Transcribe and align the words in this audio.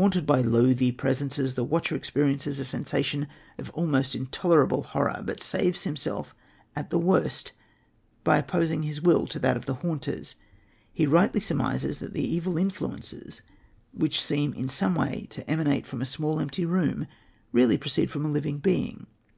Haunted 0.00 0.24
by 0.24 0.40
loathly 0.40 0.90
presences, 0.90 1.54
the 1.54 1.62
watcher 1.62 1.94
experiences 1.94 2.58
a 2.58 2.64
sensation 2.64 3.26
of 3.58 3.68
almost 3.74 4.14
intolerable 4.14 4.82
horror, 4.82 5.20
but 5.22 5.42
saves 5.42 5.82
himself 5.82 6.34
at 6.74 6.88
the 6.88 6.96
worst 6.98 7.52
by 8.24 8.38
opposing 8.38 8.82
his 8.84 9.02
will 9.02 9.26
to 9.26 9.38
that 9.38 9.58
of 9.58 9.66
the 9.66 9.74
haunters. 9.74 10.36
He 10.90 11.06
rightly 11.06 11.42
surmises 11.42 11.98
that 11.98 12.14
the 12.14 12.24
evil 12.24 12.56
influences, 12.56 13.42
which 13.92 14.22
seem 14.24 14.54
in 14.54 14.70
some 14.70 14.94
way 14.94 15.26
to 15.28 15.46
emanate 15.50 15.86
from 15.86 16.00
a 16.00 16.06
small 16.06 16.40
empty 16.40 16.64
room, 16.64 17.06
really 17.52 17.76
proceed 17.76 18.10
from 18.10 18.24
a 18.24 18.30
living 18.30 18.60
being. 18.60 19.06